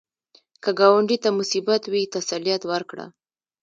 که 0.63 0.69
ګاونډي 0.79 1.17
ته 1.23 1.29
مصیبت 1.39 1.81
وي، 1.87 2.03
تسلیت 2.15 2.61
ورکړه 2.71 3.05